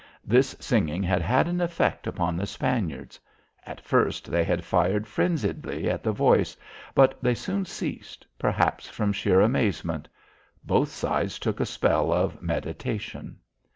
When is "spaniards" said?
2.47-3.19